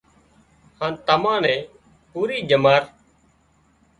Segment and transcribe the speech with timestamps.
[0.79, 1.59] هانَ تمان نين
[2.09, 2.81] پُوري ڄمار